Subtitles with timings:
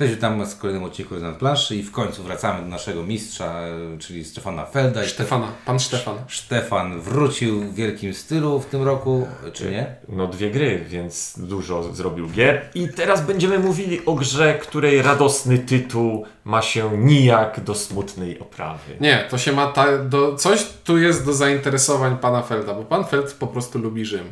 [0.00, 3.98] Cześć, witam w kolejnym odcinku na planszy i w końcu wracamy do naszego mistrza, e,
[3.98, 5.04] czyli Stefana Felda.
[5.04, 6.16] I Stefana, pan Stefan.
[6.28, 9.94] Stefan wrócił w wielkim stylu w tym roku, czy nie?
[10.08, 12.70] No dwie gry, więc dużo zrobił gier.
[12.74, 18.96] I teraz będziemy mówili o grze, której radosny tytuł ma się nijak do smutnej oprawy.
[19.00, 23.04] Nie, to się ma ta, do, coś tu jest do zainteresowań pana Felda, bo pan
[23.04, 24.26] Feld po prostu lubi Rzym.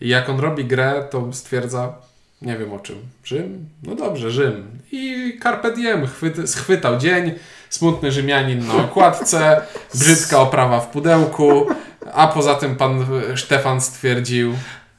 [0.00, 1.94] I jak on robi grę, to stwierdza,
[2.42, 2.96] nie wiem o czym.
[3.24, 3.68] Rzym?
[3.82, 4.78] No dobrze, Rzym.
[4.92, 7.32] I Carpe Diem chwyt, schwytał dzień,
[7.70, 9.62] smutny Rzymianin na okładce,
[9.94, 11.66] brzydka oprawa w pudełku,
[12.12, 14.54] a poza tym pan Stefan stwierdził,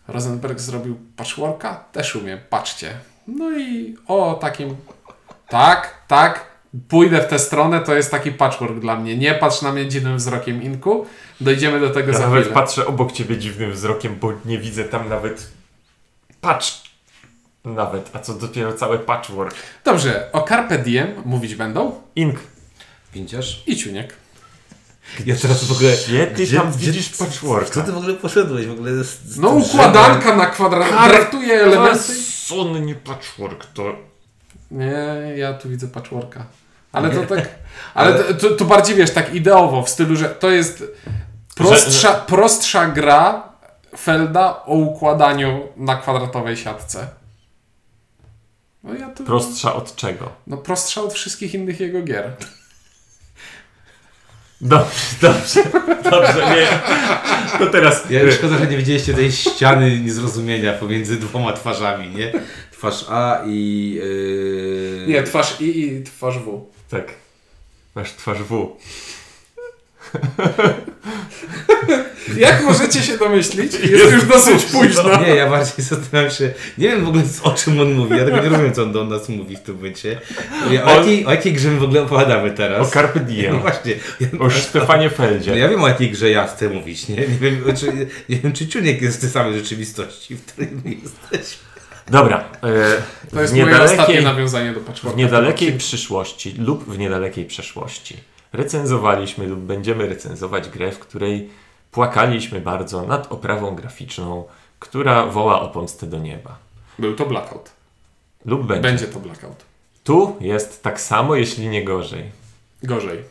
[0.08, 1.84] Rosenberg zrobił patchworka?
[1.91, 2.90] Też umie, patrzcie.
[3.27, 4.76] No i o takim,
[5.49, 6.46] tak, tak,
[6.88, 9.18] pójdę w tę stronę, to jest taki patchwork dla mnie.
[9.18, 11.05] Nie patrz na mnie dziwnym wzrokiem, Inku.
[11.41, 12.54] Dojdziemy do tego Ja za nawet chwilę.
[12.54, 15.48] patrzę obok ciebie dziwnym wzrokiem, bo nie widzę tam nawet.
[16.41, 16.91] Patrz!
[17.66, 19.56] Nawet, a co dopiero cały patchwork.
[19.84, 22.40] Dobrze, o Carpe Diem mówić będą Ink.
[23.14, 23.64] Winciarz?
[23.68, 24.13] i Ciuniek.
[25.26, 25.91] Ja teraz w ogóle...
[25.91, 27.72] Gdzie ty tam widzisz patchworka?
[27.72, 29.04] Co ty w ogóle poszedłeś w ogóle?
[29.04, 32.13] Z, z No układanka na kwadrat, draftuje elementy.
[32.24, 33.96] Sonny patchwork to.
[34.72, 36.46] Nie, ja tu widzę patchworka.
[36.91, 37.50] Ale to tak,
[37.94, 40.84] ale to, to, to bardziej wiesz, tak ideowo, w stylu, że to jest
[41.55, 43.52] prostsza, prostsza gra
[43.98, 47.07] Felda o układaniu na kwadratowej siatce.
[48.84, 49.24] No ja tu...
[49.24, 50.32] Prostsza od czego?
[50.48, 52.35] No prostsza od wszystkich innych jego gier.
[54.62, 55.63] Dobrze, dobrze,
[56.04, 56.68] dobrze, nie.
[57.60, 58.10] To teraz.
[58.10, 62.32] Ja już szkoda, że nie widzieliście tej ściany niezrozumienia pomiędzy dwoma twarzami, nie?
[62.71, 63.91] Twarz A i...
[63.93, 65.06] Yy...
[65.07, 66.66] Nie, twarz I i twarz W.
[66.90, 67.13] Tak.
[67.95, 68.78] Masz twarz W.
[72.38, 73.73] Jak możecie się domyślić?
[73.73, 75.22] Jest już dosyć późno.
[75.22, 78.38] Nie, ja bardziej zastanawiam się, nie wiem w ogóle o czym on mówi, ja tego
[78.41, 80.22] nie rozumiem, co on do nas mówi w tym momencie.
[80.72, 82.88] Ja, o, On- jakiej, o jakiej grze my w ogóle opowiadamy teraz?
[82.88, 83.59] O Carpe No Diem.
[83.59, 83.94] właśnie.
[84.19, 85.57] Ja, O Stefanie no Feldzie.
[85.57, 87.16] ja wiem o jakiej grze ja chcę mówić, nie?
[87.16, 90.91] Nie wiem, czy, nie wiem, czy Ciuniek jest w tej samej rzeczywistości, w której my
[90.91, 91.63] jesteśmy.
[92.11, 92.44] Dobra.
[92.63, 92.67] E,
[93.31, 95.16] To jest w moje ostatnie niedalekiej, nawiązanie do patchworka.
[95.16, 98.17] w niedalekiej przyszłości lub w niedalekiej przeszłości
[98.53, 101.50] recenzowaliśmy lub będziemy recenzować grę, w której
[101.91, 104.44] płakaliśmy bardzo nad oprawą graficzną,
[104.79, 106.57] która woła o pomstę do nieba.
[107.00, 107.69] Był to blackout.
[108.45, 108.81] Lub będzie.
[108.81, 109.66] Będzie to blackout.
[110.03, 112.31] Tu jest tak samo, jeśli nie gorzej.
[112.84, 113.23] Gorzej.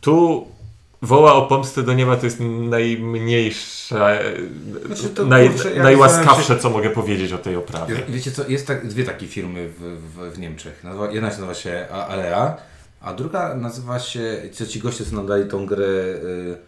[0.00, 0.46] Tu
[1.02, 4.34] woła o pomstę do nieba to jest najmniejsze,
[4.86, 8.02] Znaczy to, naj, kurczę, ja najłaskawsze, zastanawiam co mogę powiedzieć o tej oprawie.
[8.08, 10.84] Wiecie co, jest tak, dwie takie firmy w, w, w Niemczech.
[10.84, 12.56] Nazywa, jedna się nazywa się Alea,
[13.00, 16.58] a druga nazywa się, co ci goście co nam dali tą grę, y,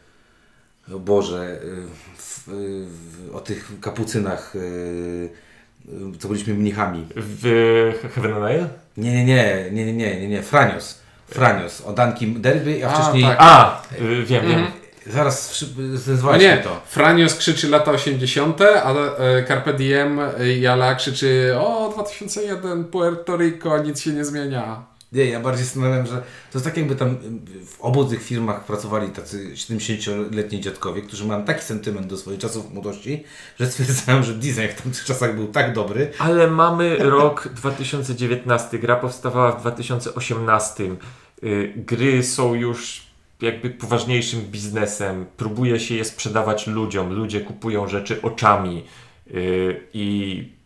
[0.95, 1.87] o Boże, y,
[2.17, 4.59] w, y, w, o tych kapucynach, y,
[5.89, 7.07] y, co byliśmy mnichami.
[7.17, 7.43] W
[8.15, 8.69] Heaven and Isle?
[8.97, 11.01] Nie, nie, nie, nie, nie, nie, nie, nie, Franios.
[11.27, 13.25] Franios, o Danki Derby, a A, wcześniej...
[13.25, 13.37] tak.
[13.41, 14.59] A, y, wiem, wiem.
[14.61, 14.73] Mhm.
[15.07, 15.65] Zaraz
[15.95, 16.81] A zezwaliśmy nie, to.
[16.87, 20.21] Franios krzyczy lata 80., a e, Carpe Diem
[20.61, 24.90] Jala krzyczy o 2001, Puerto Rico, nic się nie zmienia.
[25.13, 26.13] Nie, ja bardziej zastanawiam, że
[26.53, 27.17] to jest tak jakby tam
[27.67, 32.73] w obu tych firmach pracowali tacy 70-letni dziadkowie, którzy mają taki sentyment do swoich czasów
[32.73, 33.25] młodości,
[33.61, 36.13] że stwierdzają, że design w tamtych czasach był tak dobry.
[36.19, 40.85] Ale mamy rok 2019, gra powstawała w 2018.
[41.43, 43.11] Y, Gry są już
[43.41, 45.27] jakby poważniejszym biznesem.
[45.37, 47.13] Próbuje się je sprzedawać ludziom.
[47.13, 48.85] Ludzie kupują rzeczy oczami
[49.27, 50.60] y, i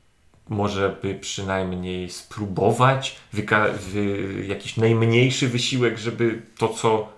[0.49, 7.09] może by przynajmniej spróbować wyka- wy- jakiś najmniejszy wysiłek, żeby to, co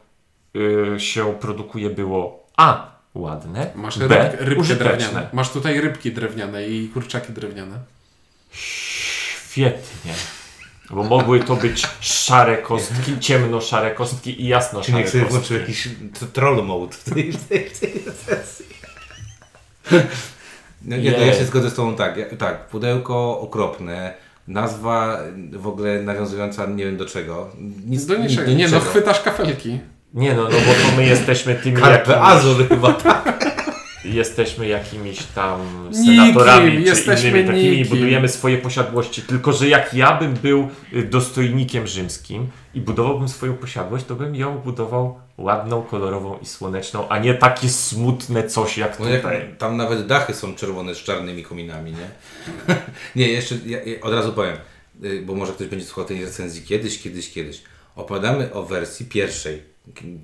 [0.97, 2.97] y, się produkuje, było A.
[3.15, 4.09] ładne, Masz B.
[4.09, 4.97] ryb, rybki użyteczne.
[4.97, 5.29] drewniane.
[5.33, 7.79] Masz tutaj rybki drewniane i kurczaki drewniane.
[8.53, 10.13] Świetnie.
[10.91, 15.39] Bo mogły to być szare kostki, ciemno-szare kostki i jasno Czy szare niech sobie kostki.
[15.39, 15.89] włączył jakiś
[16.33, 17.93] troll mode w tej, w tej, w tej
[18.27, 18.67] sesji.
[20.87, 24.15] No, nie, no, ja się zgodzę z Tobą tak, ja, tak, pudełko okropne,
[24.49, 25.19] nazwa
[25.53, 27.51] w ogóle nawiązująca nie wiem do czego.
[27.87, 28.51] Nic, Do nic- niczego.
[28.51, 29.79] do Nie no, chwytasz kafelki.
[30.15, 30.57] Nie no, no bo
[30.91, 33.36] to my jesteśmy tymi Carpe jakimiś, Azul chyba, tak.
[34.15, 35.61] Jesteśmy jakimiś tam
[35.91, 37.89] Nikim, senatorami czy jesteśmy innymi takimi i nikim.
[37.99, 39.23] budujemy swoje posiadłości.
[39.23, 44.35] Tylko, że jak ja bym był y, dostojnikiem rzymskim i budowałbym swoją posiadłość, to bym
[44.35, 49.55] ją budował ładną, kolorową i słoneczną, a nie takie smutne coś jak No jak, tutaj.
[49.59, 52.09] tam nawet dachy są czerwone z czarnymi kominami, nie?
[53.17, 54.57] nie, jeszcze ja, ja od razu powiem,
[55.05, 57.63] y, bo może ktoś będzie słuchał tej recenzji kiedyś, kiedyś, kiedyś.
[57.97, 59.63] Opowiadamy o wersji pierwszej,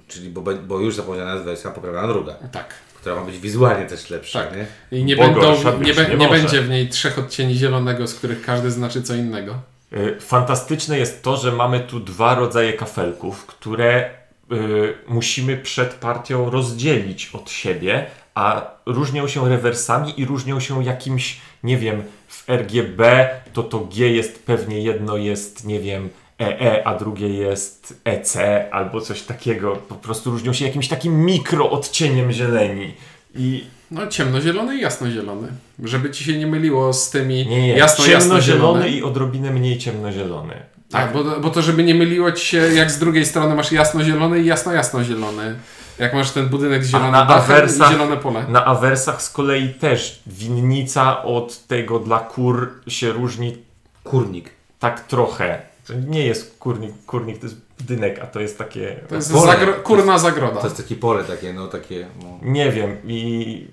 [0.08, 2.74] czyli bo, bo już zapowiedziana jest wersja poprawiona druga, Tak.
[3.02, 4.56] Która ma być wizualnie też lepsza, Tak.
[4.56, 4.66] nie?
[4.98, 8.14] I nie, Bo będą, nie, be, nie nie będzie w niej trzech odcieni zielonego, z
[8.14, 9.54] których każdy znaczy co innego.
[9.92, 14.10] Y, Fantastyczne jest to, że mamy tu dwa rodzaje kafelków, które
[14.52, 21.40] y, musimy przed partią rozdzielić od siebie, a różnią się rewersami i różnią się jakimś,
[21.62, 26.10] nie wiem, w RGB to to G jest pewnie jedno jest, nie wiem,
[26.42, 28.36] EE, a drugie jest EC
[28.70, 29.76] albo coś takiego.
[29.76, 32.94] Po prostu różnią się jakimś takim mikro odcieniem zieleni.
[33.34, 35.48] I No ciemnozielony i jasnozielony.
[35.84, 38.88] Żeby ci się nie myliło z tymi nie, nie, jasno ciemnozielony jasnozielony.
[38.88, 40.54] i odrobinę mniej ciemnozielony.
[40.90, 44.40] Tak, bo, bo to żeby nie myliło ci się, jak z drugiej strony masz jasnozielony
[44.40, 45.54] i jasno-jasnozielony.
[45.98, 48.44] Jak masz ten budynek z zielonym na awersach- i zielone pole.
[48.48, 53.56] Na awersach z kolei też winnica od tego dla kur się różni
[54.04, 54.50] Kurnik.
[54.78, 55.62] tak trochę.
[55.86, 59.00] To nie jest kurnik, kurnik to jest budynek, a to jest takie...
[59.08, 59.52] To jest Pole.
[59.52, 60.60] zagro- kurna zagroda.
[60.60, 62.06] To jest takie pole takie, no takie...
[62.22, 62.38] No.
[62.42, 63.68] Nie wiem i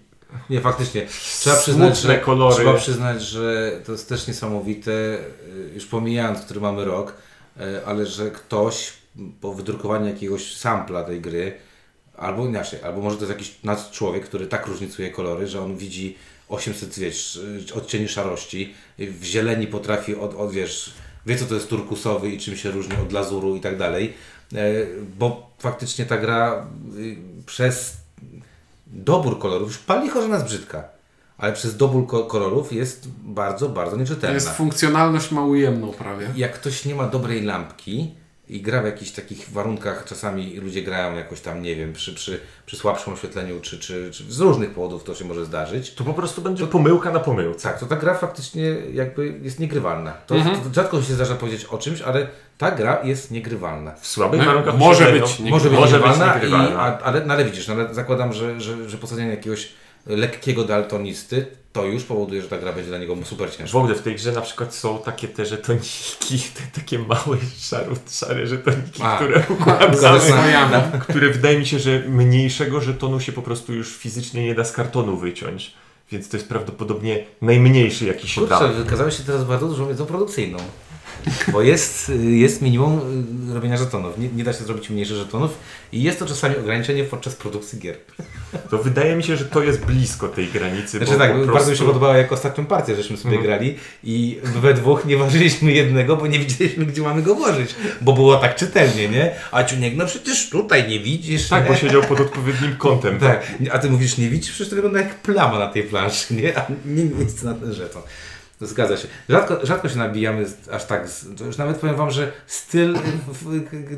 [0.50, 1.08] Nie, faktycznie.
[1.40, 2.56] Trzeba przyznać, że, kolory.
[2.56, 7.14] trzeba przyznać, że to jest też niesamowite, y, już pomijając, który mamy rok,
[7.58, 8.94] y, ale że ktoś
[9.42, 11.54] po wydrukowaniu jakiegoś sampla tej gry,
[12.18, 15.78] albo inaczej, albo może to jest jakiś nad człowiek, który tak różnicuje kolory, że on
[15.78, 16.18] widzi
[16.50, 17.36] 800, wiesz,
[17.70, 20.94] y, odcieni szarości, w zieleni potrafi, od, od, wiesz,
[21.25, 24.13] wie co to jest turkusowy i czym się różni od lazuru i tak dalej,
[24.54, 24.88] y,
[25.18, 26.68] bo faktycznie ta gra
[26.98, 27.98] y, przez
[28.88, 30.83] dobór kolorów, już pali chorze nas brzydka,
[31.38, 34.33] ale przez dobór ko- kolorów jest bardzo, bardzo To nieczytelna.
[34.33, 36.27] jest funkcjonalność ma ujemną prawie.
[36.36, 38.12] Jak ktoś nie ma dobrej lampki
[38.50, 42.40] i gra w jakichś takich warunkach, czasami ludzie grają jakoś tam, nie wiem, przy, przy,
[42.66, 45.94] przy słabszym oświetleniu, czy, czy, czy z różnych powodów to się może zdarzyć.
[45.94, 47.69] to po prostu będzie pomyłka na pomyłce.
[47.69, 48.63] Tak, to ta gra faktycznie
[48.94, 50.12] jakby jest niegrywalna.
[50.12, 50.56] To, Mhm.
[50.62, 53.92] to rzadko się zdarza powiedzieć o czymś, ale ta gra jest niegrywalna.
[53.92, 56.69] W słabych No, warunkach może oświetlenia- być nie- Może być może być niegrywalna, niegrywalna.
[56.69, 59.69] i, a, ale, no, ale widzisz, no, ale zakładam, że, że, że posadzenie jakiegoś
[60.06, 63.77] lekkiego daltonisty to już powoduje, że ta gra będzie dla niego super W ciężka.
[63.77, 68.48] ogóle w tej grze na przykład są takie te żetoniki, te takie małe szaro, szare
[68.48, 69.16] żetoniki, A.
[69.16, 69.98] które układamy,
[71.00, 74.71] które wydaje mi się, że mniejszego żetonu się po prostu już fizycznie nie da z
[74.71, 75.74] kartonu wyciąć.
[76.12, 78.57] Więc to jest prawdopodobnie najmniejszy jaki się da.
[78.57, 80.57] Kurczę, wykazałeś się teraz bardzo dużą wiedzą produkcyjną.
[81.51, 83.00] Bo jest, jest minimum
[83.50, 84.18] y, robienia żetonów.
[84.18, 85.51] Nie, nie da się zrobić mniejszych żetonów
[85.92, 87.95] i jest to czasami ograniczenie podczas produkcji gier.
[88.69, 90.98] To wydaje mi się, że to jest blisko tej granicy.
[90.98, 91.71] Znaczy bo tak, po bardzo prostu...
[91.71, 93.48] mi się podobało jak ostatnią partię żeśmy sobie Mhm.
[93.48, 97.75] grali i we dwóch nie ważyliśmy jednego, bo nie widzieliśmy gdzie mamy go włożyć.
[98.01, 99.31] Bo było tak czytelnie, nie?
[99.51, 101.48] A Ciuniek, no przecież tutaj nie widzisz.
[101.48, 101.69] Tak, nie?
[101.69, 103.19] bo siedział pod odpowiednim kątem.
[103.19, 106.57] Tak, a ty mówisz, nie widzisz, przecież to wygląda jak plama na tej planszy, nie?
[106.57, 108.01] A nie miejsce na ten żeton.
[108.62, 109.08] Zgadza się.
[109.30, 111.08] Rzadko, rzadko się nabijamy aż tak.
[111.46, 112.98] Już nawet powiem Wam, że styl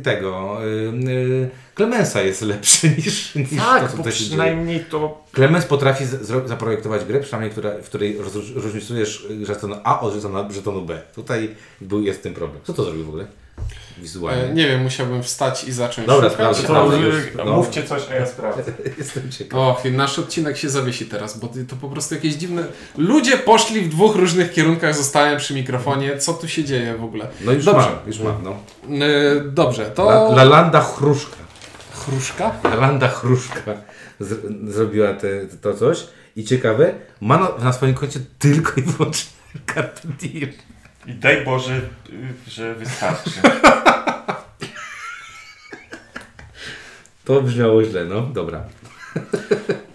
[0.03, 0.67] tego y,
[1.09, 6.05] y, Clemensa jest lepszy niż, niż Tak, to, co przynajmniej to Clemens potrafi
[6.45, 8.17] zaprojektować grę, przynajmniej która, w której
[8.55, 11.01] różnicujesz żeton A od żetonu, żetonu B.
[11.15, 12.61] Tutaj był, jest ten problem.
[12.63, 13.27] Co to zrobił w ogóle?
[13.97, 14.43] Wizualnie.
[14.43, 16.67] E, nie wiem, musiałbym wstać i zacząć Dobra, sprawdzę,
[17.45, 17.45] no.
[17.45, 18.71] Mówcie coś, a ja sprawdzę.
[18.97, 19.59] Jestem ciekaw.
[19.59, 22.63] Och, nasz odcinek się zawiesi teraz, bo to po prostu jakieś dziwne...
[22.97, 26.17] Ludzie poszli w dwóch różnych kierunkach, zostałem przy mikrofonie.
[26.17, 27.27] Co tu się dzieje w ogóle?
[27.41, 27.87] No już Dobrze.
[27.89, 28.43] mam, już mam.
[28.43, 28.55] No.
[29.05, 30.09] E, dobrze, to...
[30.09, 31.37] La, Lalanda Chruszka.
[31.93, 32.51] Chruszka?
[32.63, 33.73] Landa Chruszka
[34.19, 35.27] z, zrobiła te,
[35.61, 39.31] to coś i ciekawe, ma na, na swoim koncie tylko i wyłącznie
[39.65, 40.49] kartę DIR.
[41.07, 41.81] I daj Boże,
[42.47, 43.31] że wystarczy.
[47.25, 48.63] To brzmiało źle, no dobra.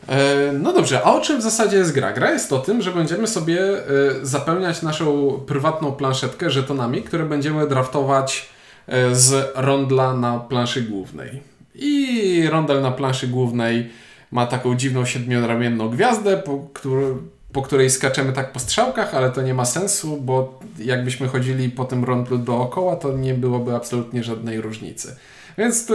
[0.09, 2.13] E, no dobrze, a o czym w zasadzie jest gra?
[2.13, 3.85] Gra jest o tym, że będziemy sobie e,
[4.23, 8.49] zapełniać naszą prywatną planszetkę żetonami, które będziemy draftować
[8.87, 11.43] e, z rondla na planszy głównej.
[11.75, 13.91] I rondel na planszy głównej
[14.31, 17.19] ma taką dziwną siedmioramienną gwiazdę, po, któr-
[17.57, 21.85] po której skaczemy tak po strzałkach, ale to nie ma sensu, bo jakbyśmy chodzili po
[21.85, 25.17] tym rondlu dookoła, to nie byłoby absolutnie żadnej różnicy.
[25.59, 25.95] Więc to,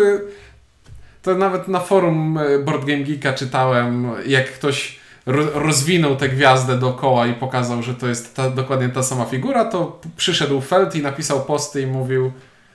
[1.22, 6.80] to nawet na forum e, Board Game Geeka czytałem, jak ktoś ro, rozwinął tę gwiazdę
[6.80, 11.02] dookoła i pokazał, że to jest ta, dokładnie ta sama figura, to przyszedł Feld i
[11.02, 12.32] napisał posty i mówił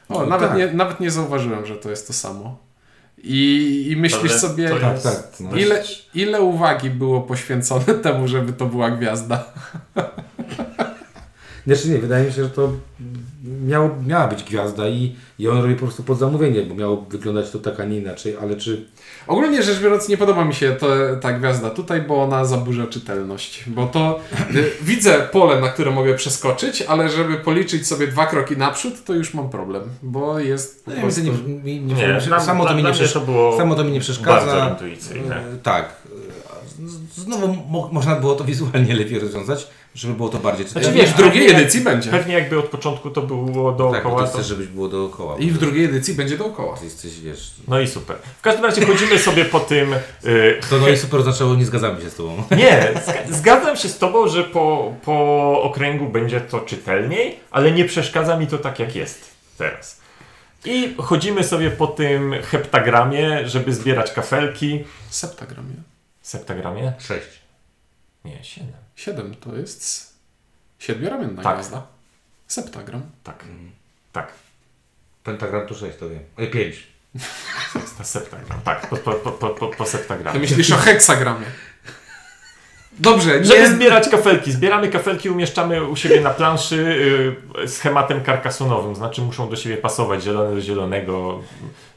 [0.08, 0.58] o, No nawet, tak.
[0.58, 2.56] nie, nawet nie zauważyłem, że to jest to samo.
[3.22, 5.56] I, i myślisz Ale sobie, to Tak, jest- tak, no.
[5.56, 5.82] ile,
[6.14, 9.44] ile uwagi było poświęcone temu, żeby to była gwiazda.
[11.66, 12.72] Znaczy nie, wydaje mi się, że to
[13.66, 17.50] miało, miała być gwiazda i, i on robi po prostu pod zamówienie, bo miało wyglądać
[17.50, 18.86] to tak, a nie inaczej, ale czy...
[19.26, 20.86] Ogólnie rzecz biorąc, nie podoba mi się to,
[21.20, 23.64] ta gwiazda tutaj, bo ona zaburza czytelność.
[23.66, 24.20] Bo to
[24.54, 29.14] y, widzę pole, na które mogę przeskoczyć, ale żeby policzyć sobie dwa kroki naprzód, to
[29.14, 31.20] już mam problem, bo jest No, prostu...
[31.22, 33.92] nie, nie, nie, Nie, nie, dla- samo, to mi nie to było samo to mi
[33.92, 34.46] nie przeszkadza.
[34.46, 35.36] Bardzo intuicyjne.
[35.36, 35.92] E, Tak.
[37.14, 41.02] Znowu mo można było to wizualnie lepiej rozwiązać, żeby było to bardziej Znaczy, czytelne.
[41.04, 42.10] wiesz, w drugiej edycji będzie.
[42.10, 44.22] Pewnie jakby od początku to było tak, dookoła.
[44.22, 44.34] ty to...
[44.38, 45.38] chcesz, żebyś było dookoła.
[45.38, 46.76] I w drugiej edycji będzie dookoła.
[46.76, 47.50] Ty jesteś, wiesz...
[47.68, 48.16] No i super.
[48.38, 49.92] W każdym razie chodzimy sobie po tym.
[50.24, 52.42] y, To no i super oznaczało, nie zgadzamy się z tobą.
[52.56, 57.84] Nie, zga- zgadzam się z Tobą, że po, po okręgu będzie to czytelniej, ale nie
[57.84, 60.00] przeszkadza mi to tak jak jest teraz.
[60.64, 64.84] I chodzimy sobie po tym heptagramie, żeby zbierać kafelki.
[65.10, 65.95] Septagram, nie?
[66.26, 66.92] Septagramie?
[66.98, 67.28] Sześć.
[68.24, 68.72] Nie, siedem.
[68.96, 70.12] 7 to jest
[70.78, 71.54] siedmioramienna Tak.
[71.54, 71.86] gwiazda.
[72.46, 73.10] Septagram.
[73.24, 73.44] Tak,
[74.12, 74.32] tak.
[75.24, 76.22] Pentagram to sześć, to wiem.
[76.38, 76.86] Ej, pięć.
[77.98, 78.60] To septagram.
[78.60, 80.40] Tak, po, po, po, po, po, po Ty septagramie.
[80.40, 81.46] myślisz o heksagramie.
[82.98, 83.68] Dobrze, Żeby nie...
[83.68, 84.52] zbierać kafelki.
[84.52, 86.76] Zbieramy kafelki, umieszczamy u siebie na planszy
[87.64, 88.94] y, schematem karkasonowym.
[88.94, 91.40] Znaczy muszą do siebie pasować zielony do zielonego,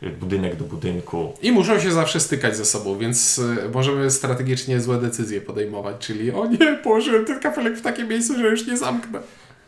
[0.04, 1.34] y, budynek do budynku.
[1.42, 6.32] I muszą się zawsze stykać ze sobą, więc y, możemy strategicznie złe decyzje podejmować, czyli
[6.32, 9.20] o nie, położyłem ten kafelek w takie miejsce, że już nie zamknę.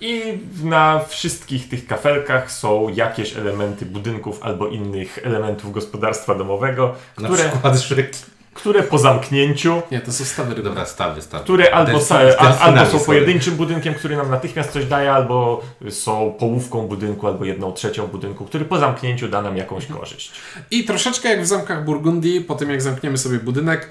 [0.01, 0.21] I
[0.63, 7.49] na wszystkich tych kafelkach są jakieś elementy budynków albo innych elementów gospodarstwa domowego, Na które,
[7.49, 8.11] przykład szyk.
[8.53, 10.63] Które po zamknięciu, Nie, to są stawy.
[10.63, 11.43] Dobra, stawy, stawy.
[11.43, 11.99] które albo,
[12.39, 17.45] a, albo są pojedynczym budynkiem, który nam natychmiast coś daje, albo są połówką budynku, albo
[17.45, 20.31] jedną trzecią budynku, który po zamknięciu da nam jakąś korzyść.
[20.71, 23.89] I troszeczkę jak w zamkach Burgundii, po tym jak zamkniemy sobie budynek,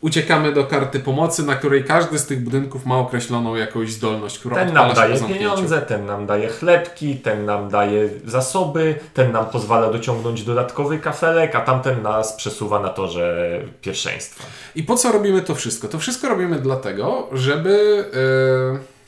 [0.00, 4.56] uciekamy do karty pomocy, na której każdy z tych budynków ma określoną jakąś zdolność, która
[4.56, 9.92] Ten nam daje pieniądze, ten nam daje chlebki, ten nam daje zasoby, ten nam pozwala
[9.92, 14.44] dociągnąć dodatkowy kafelek, a tamten nas przesuwa na torze pierwszeństwa.
[14.74, 15.88] I po co robimy to wszystko?
[15.88, 18.04] To wszystko robimy dlatego, żeby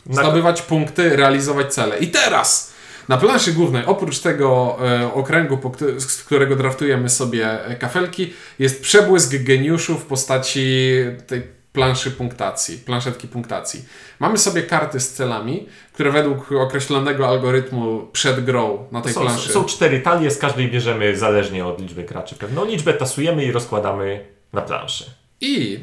[0.07, 1.99] Na- zdobywać punkty, realizować cele.
[1.99, 2.70] I teraz
[3.11, 8.83] na planszy głównej, oprócz tego e, okręgu, któ- z którego draftujemy sobie e, kafelki, jest
[8.83, 10.95] przebłysk geniuszu w postaci
[11.27, 13.85] tej planszy punktacji, planszetki punktacji.
[14.21, 19.53] Mamy sobie karty z celami, które według określonego algorytmu przed grą na tej Są, planszy
[19.53, 24.25] są cztery talie, z każdej bierzemy zależnie od liczby graczy pewną liczbę, tasujemy i rozkładamy
[24.53, 25.05] na planszy.
[25.41, 25.81] I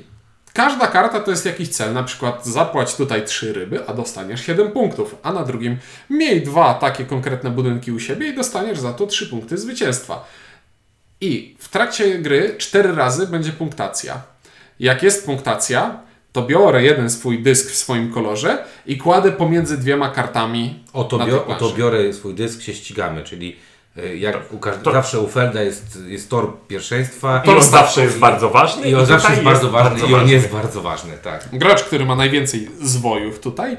[0.58, 4.72] każda karta to jest jakiś cel, na przykład zapłać tutaj trzy ryby, a dostaniesz 7
[4.72, 5.78] punktów, a na drugim
[6.10, 10.26] miej dwa takie konkretne budynki u siebie i dostaniesz za to 3 punkty zwycięstwa.
[11.22, 14.22] I w trakcie gry cztery razy będzie punktacja.
[14.80, 16.00] Jak jest punktacja,
[16.32, 21.46] to biorę jeden swój dysk w swoim kolorze i kładę pomiędzy dwiema kartami Oto, bio,
[21.46, 23.56] oto biorę swój dysk, się ścigamy, czyli
[24.00, 28.04] y, jak u to- zawsze u Felda jest, jest tor pierwszeństwa I on Tor zawsze
[28.04, 28.90] jest bardzo ważny.
[28.90, 30.32] i on zawsze jest bardzo ważny i on ważny.
[30.34, 31.50] jest bardzo ważny, tak.
[31.54, 33.78] Gracz, który ma najwięcej zwojów tutaj,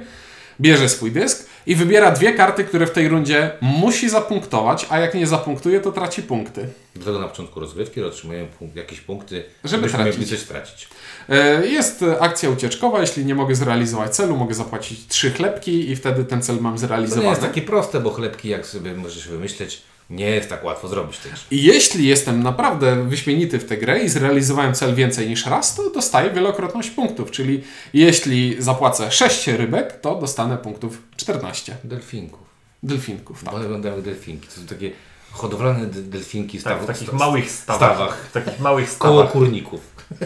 [0.60, 5.14] bierze swój dysk i wybiera dwie karty, które w tej rundzie musi zapunktować, a jak
[5.14, 6.68] nie zapunktuje, to traci punkty.
[6.94, 10.28] Dlatego na początku rozgrywki otrzymujemy punkt, jakieś punkty, Żeby tracić.
[10.30, 10.88] coś stracić.
[11.28, 15.96] E, Jest e, akcja ucieczkowa, jeśli nie mogę zrealizować celu, mogę zapłacić trzy chlebki i
[15.96, 17.22] wtedy ten cel mam To zrealizowany.
[17.24, 21.18] nie jest takie proste, bo chlebki, jak sobie możesz wymyśleć, nie jest tak łatwo zrobić
[21.18, 21.46] też.
[21.50, 25.90] I jeśli jestem naprawdę wyśmienity w tę grę i zrealizowałem cel więcej niż raz, to
[25.90, 27.30] dostaję wielokrotność punktów.
[27.30, 31.76] Czyli jeśli zapłacę 6 rybek, to dostanę punktów 14.
[31.84, 32.40] Delfinków.
[32.82, 33.54] Delfinków, tak.
[33.54, 34.46] One wyglądają jak delfinki.
[34.48, 34.90] To są takie
[35.30, 37.94] hodowlane de- delfinki Tak, staw- w takich sta- małych stawach.
[37.94, 38.26] stawach.
[38.28, 39.32] W takich małych Koło stawach.
[39.32, 39.80] kurników.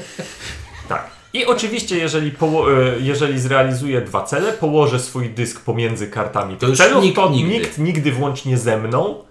[0.89, 1.11] Tak.
[1.33, 6.67] I oczywiście, jeżeli, poło- e, jeżeli zrealizuję dwa cele, położę swój dysk pomiędzy kartami To
[6.67, 7.55] już celów, nikt to nigdy.
[7.55, 9.25] nikt nigdy włącznie ze mną,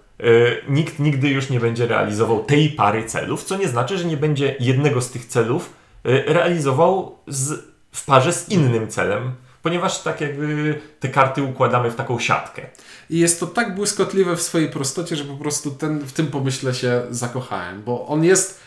[0.69, 4.55] nikt nigdy już nie będzie realizował tej pary celów, co nie znaczy, że nie będzie
[4.59, 5.73] jednego z tych celów
[6.03, 11.95] e, realizował z, w parze z innym celem, ponieważ tak jakby te karty układamy w
[11.95, 12.61] taką siatkę.
[13.09, 16.73] I jest to tak błyskotliwe w swojej prostocie, że po prostu ten, w tym pomyśle
[16.73, 18.59] się zakochałem, bo on jest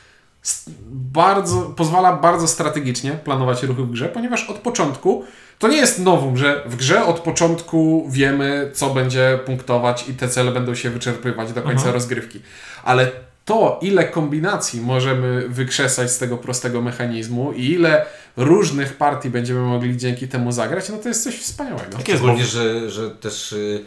[0.91, 5.25] bardzo, pozwala bardzo strategicznie planować ruchy w grze, ponieważ od początku
[5.59, 10.29] to nie jest nowum, że w grze od początku wiemy, co będzie punktować i te
[10.29, 12.41] cele będą się wyczerpywać do końca rozgrywki.
[12.85, 13.11] Ale
[13.45, 19.97] to, ile kombinacji możemy wykrzesać z tego prostego mechanizmu i ile różnych partii będziemy mogli
[19.97, 21.97] dzięki temu zagrać, no to jest coś wspaniałego.
[21.97, 23.85] Tak jest, bo że, że też y,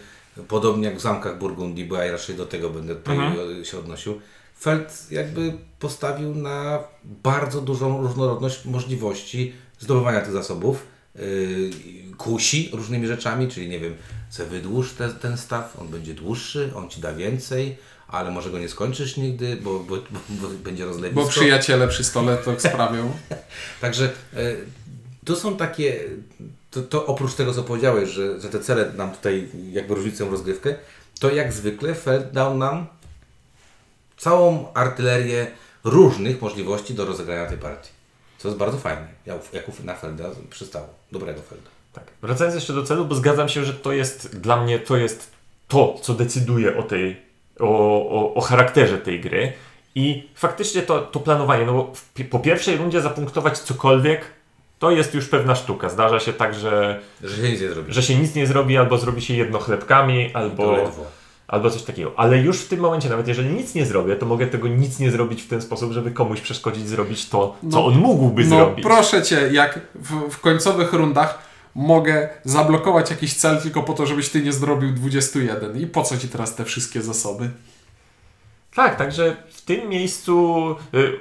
[0.47, 3.61] podobnie jak w zamkach Burgundii, bo ja raczej do tego będę tutaj Mhm.
[3.61, 4.21] y, się odnosił,
[4.59, 10.87] Feld jakby postawił na bardzo dużą różnorodność możliwości zdobywania tych zasobów.
[11.15, 11.71] y,
[12.17, 13.95] kusi różnymi rzeczami, czyli nie wiem,
[14.29, 18.59] chcę wydłuż te, ten staw, on będzie dłuższy, on ci da więcej, ale może go
[18.59, 21.23] nie skończysz nigdy, bo, bo, bo, bo będzie rozlewisko.
[21.23, 23.11] Bo przyjaciele przy stole to sprawią.
[23.81, 24.55] Także e,
[25.25, 25.99] to są takie,
[26.71, 30.75] to, to oprócz tego co powiedziałeś, że, że te cele nam tutaj jakby różnicą rozgrywkę,
[31.19, 32.87] to jak zwykle Feld dał nam
[34.17, 35.47] całą artylerię
[35.83, 37.89] różnych możliwości do rozegrania tej partii.
[38.37, 39.07] Co jest bardzo fajne.
[39.25, 40.87] Jak, jak na Felda przystało.
[41.11, 41.69] Dobrego Felda.
[41.93, 42.03] Tak.
[42.21, 45.31] Wracając jeszcze do celu, bo zgadzam się, że to jest dla mnie to jest
[45.67, 47.17] to, co decyduje o tej,
[47.59, 47.67] o,
[48.09, 49.53] o, o charakterze tej gry.
[49.95, 54.25] I faktycznie to, to planowanie, no bo w, po pierwszej rundzie zapunktować cokolwiek,
[54.79, 55.89] to jest już pewna sztuka.
[55.89, 57.93] Zdarza się tak, że, Że się nic nie zrobi.
[57.93, 60.91] że się nic nie zrobi, albo zrobi się jedno chlebkami, albo.
[61.47, 62.11] Albo coś takiego.
[62.17, 65.11] Ale już w tym momencie, nawet jeżeli nic nie zrobię, to mogę tego nic nie
[65.11, 68.83] zrobić w ten sposób, żeby komuś przeszkodzić zrobić to, co No, on mógłby No zrobić.
[68.85, 71.39] proszę cię, jak w, w końcowych rundach
[71.75, 75.77] mogę zablokować jakiś cel tylko po to, żebyś ty nie zrobił 21.
[75.81, 77.49] I po co ci teraz te wszystkie zasoby?
[78.75, 81.19] Tak, także w tym miejscu y,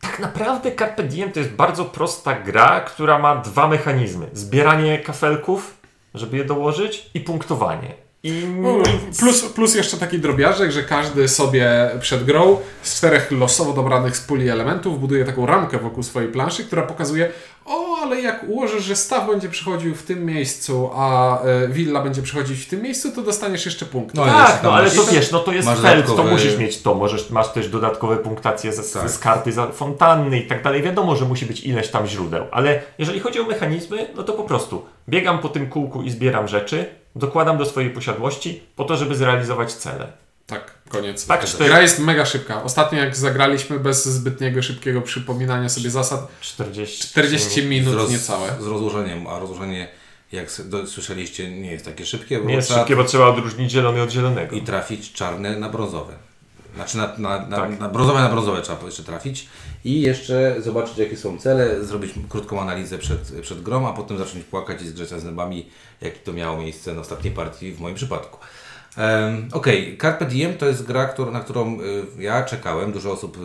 [0.00, 4.26] tak naprawdę Carpe Diem to jest bardzo prosta gra, która ma dwa mechanizmy.
[4.32, 5.76] Zbieranie kafelków,
[6.14, 7.94] żeby je dołożyć i punktowanie.
[8.22, 8.42] I.
[9.18, 14.20] Plus, plus jeszcze taki drobiażek, że każdy sobie przed grą z czterech losowo dobranych z
[14.20, 17.30] puli elementów buduje taką ramkę wokół swojej planszy, która pokazuje,
[17.64, 22.22] o, ale jak ułożysz, że staw będzie przychodził w tym miejscu, a e, willa będzie
[22.22, 24.14] przychodzić w tym miejscu, to dostaniesz jeszcze punkt.
[24.14, 26.82] No, tak, jeszcze no ale to wiesz, no to jest felt, to dodatkowe- musisz mieć
[26.82, 26.94] to.
[26.94, 29.10] Możesz, masz też dodatkowe punktacje z, Tak.
[29.10, 30.82] z karty za fontanny i tak dalej.
[30.82, 34.42] Wiadomo, że musi być ileś tam źródeł, ale jeżeli chodzi o mechanizmy, no to po
[34.42, 39.14] prostu biegam po tym kółku i zbieram rzeczy, dokładam do swojej posiadłości po to, żeby
[39.16, 40.12] zrealizować cele.
[40.46, 41.26] Tak, koniec.
[41.26, 42.62] Tak, Gra cztery- jest mega szybka.
[42.62, 48.48] Ostatnio jak zagraliśmy bez zbytniego szybkiego przypominania sobie zasad, 40, 40 Z, minut roz, niecałe.
[48.60, 49.88] z rozłożeniem, a rozłożenie,
[50.32, 50.50] jak
[50.86, 54.10] słyszeliście, nie jest takie szybkie, bo Nie jest trzeba szybkie, bo trzeba odróżnić zielony od
[54.10, 54.56] zielonego.
[54.56, 56.12] i trafić czarne na brązowe.
[56.74, 57.80] Znaczy na, na, na, Tak.
[57.80, 59.48] na brązowe na brązowe trzeba jeszcze trafić
[59.84, 64.44] i jeszcze zobaczyć jakie są cele, zrobić krótką analizę przed, przed grą, a potem zacząć
[64.44, 65.68] płakać i zgrzeć zębami,
[66.00, 68.38] jak to miało miejsce na ostatniej partii w moim przypadku.
[68.96, 72.92] Um, Okej, Carpe Diem to jest gra, na którą y, ja czekałem.
[72.92, 73.40] Dużo osób y,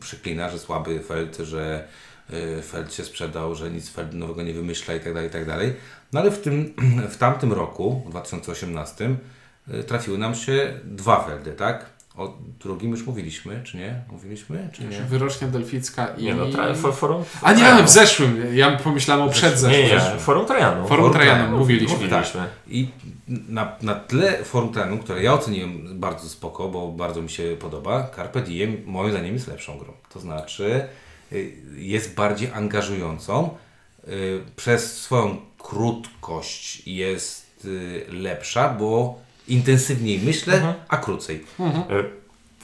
[0.00, 1.88] przyklina, że słaby Feld, że
[2.32, 5.46] y, Feld się sprzedał, że nic Feld nowego nie wymyśla i tak dalej, i tak
[5.46, 5.72] dalej.
[6.12, 6.74] No ale w, tym,
[7.14, 9.16] w tamtym roku, w 2018,
[9.74, 11.86] y, trafiły nam się dwa Feldy, tak?
[12.16, 14.00] O drugim już mówiliśmy, czy nie?
[14.10, 15.00] Mówiliśmy, czy nie?
[15.00, 16.24] Wyrocznia Delficka i...
[16.24, 17.24] Nie no, tra- for, forum...
[17.42, 17.84] A nie, Trajanu.
[17.84, 18.56] w zeszłym.
[18.56, 19.84] Ja pomyślałem o przed Nie, zeszłym.
[20.14, 20.74] nie, forum Trajanu.
[20.74, 21.58] Forum Forum Trajanu, Trajanu.
[21.58, 21.94] mówiliśmy.
[21.98, 22.46] Mówiliśmy.
[22.68, 22.88] I
[23.28, 28.10] na, na tle forum trenu, które ja oceniłem bardzo spoko, bo bardzo mi się podoba,
[28.16, 29.92] Carpe Diem moim zdaniem jest lepszą grą.
[30.12, 30.84] To znaczy
[31.32, 33.50] y, jest bardziej angażującą.
[34.08, 41.44] y, Przez swoją krótkość jest y, lepsza, bo intensywniej myślę, a krócej.
[41.60, 41.64] E,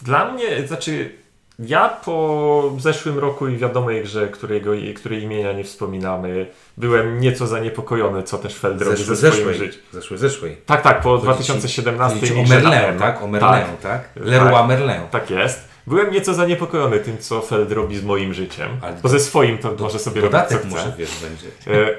[0.02, 1.12] Dla mnie, znaczy,
[1.58, 8.22] ja po zeszłym roku i wiadomej grze, którego, której imienia nie wspominamy, byłem nieco zaniepokojony,
[8.22, 9.80] co też Feld robi ze swoim zeszłej, życiem.
[9.92, 10.56] zeszłej, zeszłej.
[10.66, 13.22] Tak, tak, po Chodzi ci- 2017 Chodzi ci i o Merlin, tak?
[13.22, 14.08] O Merlin, Tak, tak?
[14.16, 14.68] Leroy Tak.
[14.68, 15.00] Merlin.
[15.10, 15.68] tak jest.
[15.86, 18.68] Byłem nieco zaniepokojony tym, co Feld robi z moim życiem.
[18.82, 20.68] Ale Bo ze swoim to może sobie robić co chce.
[20.68, 21.80] może, wiesz, będzie.
[21.82, 21.94] E,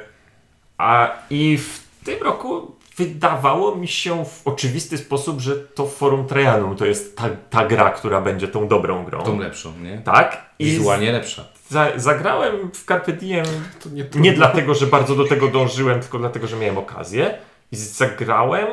[0.78, 6.76] A i w tym roku wydawało mi się w oczywisty sposób, że to Forum Trajanum
[6.76, 9.24] to jest ta, ta gra, która będzie tą dobrą grą.
[9.24, 9.98] Tą lepszą, nie?
[9.98, 10.50] Tak?
[10.60, 11.46] I Wizualnie lepsza.
[11.70, 13.46] za, zagrałem w Carpe Diem
[13.84, 17.38] To nie, nie dlatego, że bardzo do tego dążyłem, tylko dlatego, że miałem okazję.
[17.72, 18.68] I zagrałem,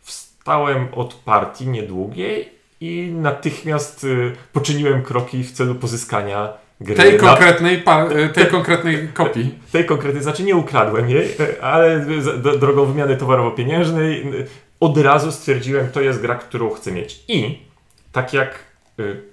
[0.00, 6.94] wstałem od partii niedługiej i natychmiast y, poczyniłem kroki w celu pozyskania gry.
[6.94, 9.58] Tej na- konkretnej, par, tej konkretnej kopii.
[9.72, 12.06] tej konkretnej, znaczy nie ukradłem jej, e, ale
[12.60, 14.46] drogą wymiany towarowo-pieniężnej y,
[14.80, 17.24] od razu stwierdziłem, to jest gra, którą chcę mieć.
[17.28, 17.58] I
[18.12, 18.68] tak jak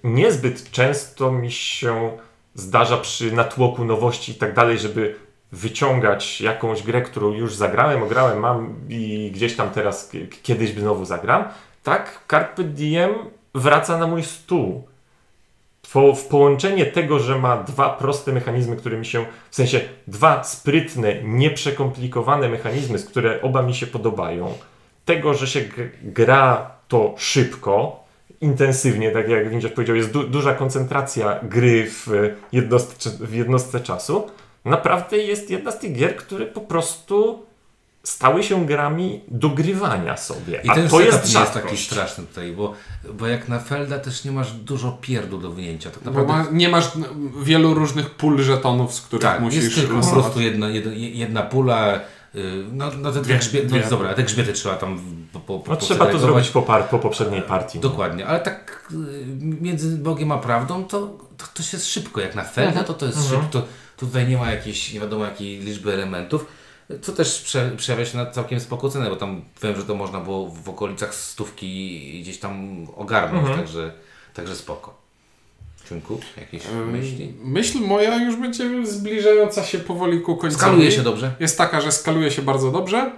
[0.03, 2.11] niezbyt często mi się
[2.53, 5.15] zdarza przy natłoku nowości i tak dalej, żeby
[5.51, 10.11] wyciągać jakąś grę, którą już zagrałem, ograłem, mam i gdzieś tam teraz
[10.43, 11.43] kiedyś znowu zagram,
[11.83, 13.11] tak Carpe Diem
[13.55, 14.87] wraca na mój stół.
[16.15, 21.23] W połączenie tego, że ma dwa proste mechanizmy, które mi się, w sensie dwa sprytne,
[21.23, 24.53] nieprzekomplikowane mechanizmy, z które oba mi się podobają,
[25.05, 25.61] tego, że się
[26.03, 28.03] gra to szybko,
[28.41, 32.07] intensywnie, tak jak Windziarz powiedział, jest du duża koncentracja gry w
[33.19, 34.27] w jednostce czasu,
[34.65, 37.45] naprawdę jest jedna z tych gier, które po prostu
[38.05, 40.61] stały się grami dogrywania sobie.
[40.63, 42.73] I A ten to jest jest taki straszny tutaj, bo,
[43.13, 45.89] bo jak na Felda też nie masz dużo pierdół do wyjęcia.
[45.91, 46.91] Tak naprawdę ma, nie masz
[47.43, 51.41] wielu różnych pól żetonów, z których tak, musisz jest tylko po prostu jedna, jedna, jedna
[51.41, 51.95] pula,
[52.35, 53.81] y, no, no te, Dwie, te grzbiety, dwie.
[53.83, 54.99] no, dobra, te grzbiety trzeba tam
[55.33, 57.79] po, po, po No, trzeba to zrobić po, par, po poprzedniej partii.
[57.79, 58.95] Dokładnie, ale tak y,
[59.61, 60.99] między Bogiem a prawdą to,
[61.37, 63.41] to, to się szybko, jak na Felda to to jest Mhm.
[63.41, 66.45] szybko, to tutaj nie ma jakiejś nie wiadomo jakiej liczby elementów,
[67.01, 70.19] co też prze, przejawia się na całkiem spoko cenę, bo tam wiem, że to można
[70.19, 73.59] było w okolicach stówki gdzieś tam ogarnąć, Mhm.
[73.59, 73.91] także,
[74.33, 75.05] także spoko.
[75.87, 77.33] Czynku, jakieś myśli?
[77.43, 80.61] Myśl moja już będzie zbliżająca się powoli ku końcowi.
[80.61, 81.31] Skaluje się dobrze?
[81.39, 83.11] Jest taka, że skaluje się bardzo dobrze,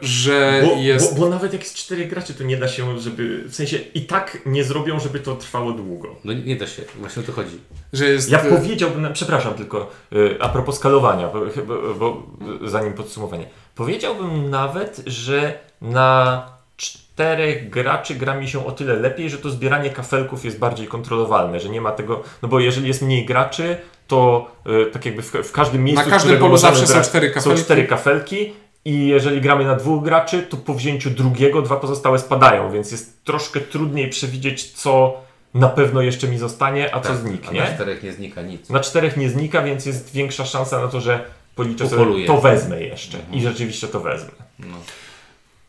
[0.00, 1.14] że Bo, jest...
[1.14, 3.44] bo, bo nawet jak z czterech graczy, to nie da się, żeby.
[3.48, 6.16] W sensie i tak nie zrobią, żeby to trwało długo.
[6.24, 7.60] No nie da się, właśnie o to chodzi.
[7.92, 12.22] że jest Ja e, powiedziałbym, przepraszam tylko, y, a propos skalowania, bo, bo, bo
[12.68, 13.46] zanim podsumowanie.
[13.74, 19.90] Powiedziałbym nawet, że na czterech graczy gra mi się o tyle lepiej, że to zbieranie
[19.90, 24.50] kafelków jest bardziej kontrolowalne, że nie ma tego, no bo jeżeli jest mniej graczy, to
[24.66, 27.58] y, tak jakby w, w każdym miejscu, Na każdym polu zawsze są grać, cztery kafelki.
[27.58, 28.52] Są cztery kafelki
[28.88, 33.24] i jeżeli gramy na dwóch graczy, to po wzięciu drugiego dwa pozostałe spadają, więc jest
[33.24, 35.20] troszkę trudniej przewidzieć, co
[35.54, 37.62] na pewno jeszcze mi zostanie, a co Tak, zniknie.
[37.62, 38.70] A na czterech nie znika nic.
[38.70, 41.24] Na czterech nie znika, więc jest większa szansa na to, że
[41.56, 43.18] policzę sobie, to wezmę jeszcze.
[43.18, 43.38] Mhm.
[43.38, 44.30] I rzeczywiście to wezmę.
[44.58, 44.76] No.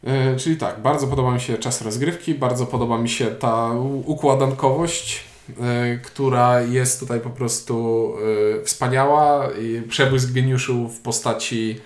[0.03, 3.71] E, Czyli tak, bardzo podoba mi się czas rozgrywki, bardzo podoba mi się ta
[4.05, 5.23] układankowość,
[5.62, 8.13] e, która jest tutaj po prostu
[8.60, 9.49] e, wspaniała.
[9.62, 11.79] I przebłysk geniuszu w postaci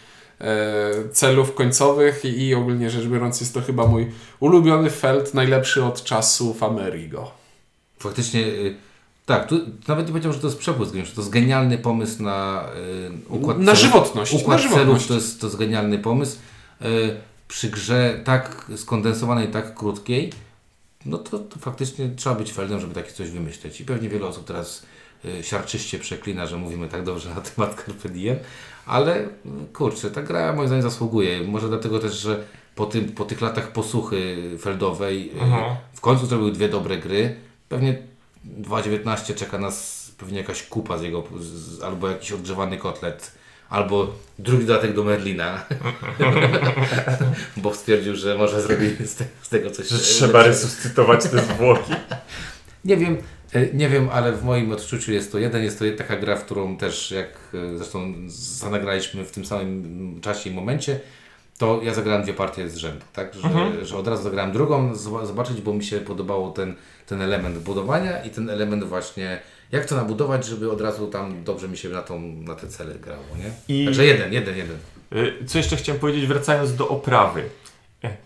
[1.12, 6.04] celów końcowych i, i ogólnie rzecz biorąc jest to chyba mój ulubiony felt, najlepszy od
[6.04, 7.32] czasów Amerigo.
[8.00, 8.76] Faktycznie, y,
[9.26, 12.68] tak, tu nawet nie powiedział, że to jest przepłysk, że to jest genialny pomysł na
[13.30, 13.80] y, układ Na celów.
[13.80, 15.08] żywotność, Układ na celów żywotność.
[15.08, 16.38] to jest, to jest genialny pomysł.
[16.82, 17.16] Y,
[17.48, 20.34] przy grze tak skondensowanej, tak krótkiej,
[21.06, 23.82] no to, to faktycznie trzeba być feldem, żeby takie coś wymyśleć.
[23.82, 24.86] I pewnie wiele osób teraz
[25.26, 28.38] y, siarczyście przeklina, że mówimy tak dobrze na temat Carpe Diem,
[28.86, 29.28] ale
[29.74, 31.42] kurczę, ta gra moim zdaniem zasługuje.
[31.42, 32.44] Może dlatego też, że
[32.76, 35.76] po, tym, po tych latach posłuchy feldowej y, Mhm.
[35.94, 37.36] w końcu zrobił dwie dobre gry.
[37.70, 37.98] Pewnie
[38.62, 43.32] 2.19 czeka nas pewnie jakaś kupa z jego, z, albo jakiś odgrzewany kotlet,
[43.70, 45.66] albo drugi dodatek do Merlina,
[47.58, 51.40] bo stwierdził, że może zrobić z, te, z tego coś Że e, trzeba resuscytować te
[51.40, 51.94] zwłoki.
[52.86, 53.18] Nie wiem, e,
[53.74, 56.78] nie wiem, ale w moim odczuciu jest to jeden, jest to taka gra, w którą
[56.78, 61.00] też jak e, zresztą zanagraliśmy w tym samym czasie i momencie,
[61.58, 63.34] to ja zagrałem dwie partie z rzędu, tak?
[63.34, 63.86] Że, Mhm.
[63.86, 66.76] że od razu zagrałem drugą, zoba- zobaczyć, bo mi się podobało ten,
[67.08, 69.40] ten element budowania i ten element właśnie,
[69.72, 72.96] jak to nabudować, żeby od razu tam dobrze mi się na, tą, na te cele
[72.96, 73.76] grało, nie?
[73.76, 74.78] I Także jeden, jeden, jeden.
[75.14, 77.44] y, co jeszcze chciałem powiedzieć, wracając do oprawy.
[78.04, 78.18] E,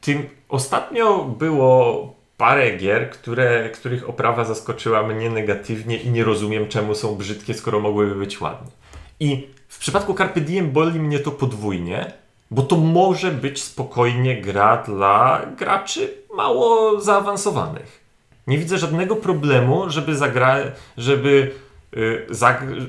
[0.00, 6.94] Tym ostatnio było parę gier, które, których oprawa zaskoczyła mnie negatywnie i nie rozumiem, czemu
[6.94, 8.70] są brzydkie, skoro mogłyby być ładne.
[9.20, 12.12] I w przypadku Carpe Diem boli mnie to podwójnie,
[12.50, 18.00] bo to może być spokojnie gra dla graczy mało zaawansowanych.
[18.46, 20.56] Nie widzę żadnego problemu, żeby zagra,
[20.96, 21.50] żeby
[21.96, 22.86] y, zag-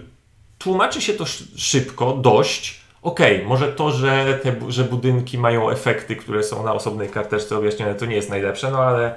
[0.57, 2.81] tłumaczy się to sz- szybko, dość.
[3.01, 7.95] Okej, może to, że, te, że budynki mają efekty, które są na osobnej karteczce objaśnione,
[7.95, 9.15] to nie jest najlepsze, no ale,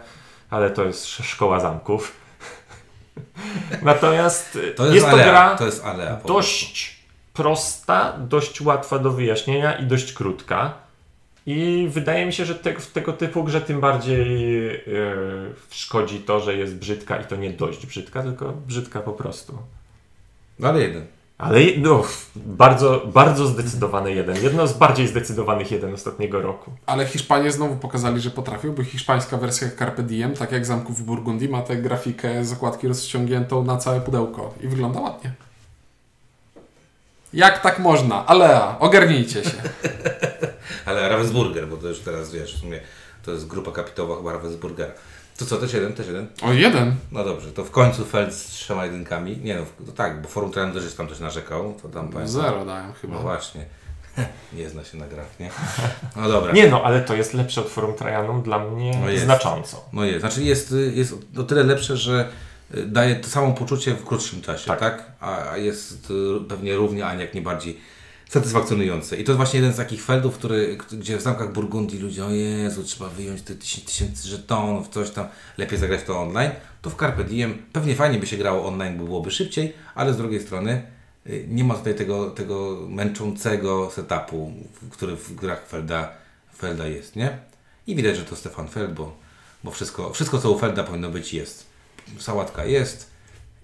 [0.51, 2.13] ale to jest sz- szkoła zamków.
[3.83, 6.21] Natomiast y, To jest, jest to alea, gra to jest alea.
[6.27, 6.97] dość
[7.33, 10.75] prosta, dość łatwa do wyjaśnienia i dość krótka.
[11.47, 14.41] I wydaje mi się, że te, w tego typu grze tym bardziej
[14.87, 19.53] yy, szkodzi to, że jest brzydka i to nie dość brzydka, tylko brzydka po prostu.
[19.53, 19.69] prostu.
[20.59, 21.07] No ale jeden.
[21.39, 22.05] Ale no,
[22.37, 24.43] bardzo, bardzo zdecydowany jeden.
[24.43, 26.71] Jedno z bardziej zdecydowanych jeden ostatniego roku.
[26.87, 31.03] Ale Hiszpanie znowu pokazali, że potrafią, bo hiszpańska wersja Carpe Diem, tak jak Zamków w
[31.03, 35.33] Burgundii, ma tę grafikę z okładki rozciągniętą na całe pudełko i wygląda ładnie.
[37.33, 38.27] Jak tak można?
[38.27, 39.63] Alea, ogarnijcie się.
[40.87, 42.81] Ale Ravensburger, bo to już teraz wiesz, w sumie
[43.25, 44.93] to jest grupa kapitałowa chyba Ravensburgera.
[45.37, 46.27] To co, też jeden, też jeden?
[46.43, 46.95] O, jeden.
[47.13, 49.37] No dobrze, to w końcu Feld z trzema jedynkami.
[49.39, 52.29] Nie no, no tak, bo Forum też tam coś narzekał, to tam pamiętam.
[52.29, 53.15] Zero dają chyba.
[53.15, 53.65] No właśnie.
[54.53, 55.51] Nie zna się na grach, nie?
[56.17, 56.53] No dobra.
[56.53, 59.25] Nie no, ale to jest lepsze od Forum Trajanum dla mnie No jest.
[59.25, 59.85] znacząco.
[59.93, 62.29] No jest, znaczy jest, jest o tyle lepsze, że
[62.75, 64.81] y, daje to samo poczucie w krótszym czasie, tak?
[64.81, 65.13] Tak.
[65.21, 67.81] A, a jest y, pewnie równie, a nie jak nie bardziej
[68.35, 69.17] satysfakcjonujące.
[69.17, 72.85] I to właśnie jeden z takich feldów, który, gdzie w zamkach Burgundii ludzie, o Jezu,
[72.85, 75.27] trzeba wyjąć te 10 tysięcy żetonów, coś tam,
[75.59, 76.51] lepiej zagrać to online.
[76.83, 80.17] To w Carpe Diem pewnie fajnie by się grało online, bo byłoby szybciej, ale z
[80.17, 80.83] drugiej strony
[81.27, 84.53] y, nie ma tutaj tego, tego męczącego setupu,
[84.91, 86.13] który w grach Felda,
[86.59, 87.39] Felda jest, nie?
[87.87, 89.17] I widać, że to Stefan Feld, bo,
[89.65, 91.67] bo wszystko, wszystko, co u Felda powinno być, jest.
[92.19, 93.11] Sałatka jest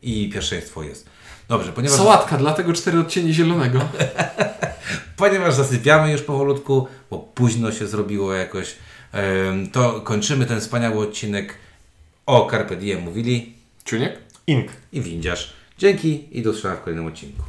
[0.03, 1.07] i pierwszeństwo jest.
[1.51, 3.81] Dobrze, ponieważ, Sałatka, dlatego cztery odcienie zielonego.
[5.17, 8.75] ponieważ zasypiamy już powolutku, bo późno się zrobiło jakoś,
[9.73, 11.55] to kończymy ten wspaniały odcinek
[12.27, 13.53] o Carpe Diem mówili
[13.85, 14.19] Czuniek?
[14.47, 14.69] Ink.
[14.93, 15.53] i windziarz.
[15.79, 17.43] Dzięki i do usłyszenia w kolejnym odcinku.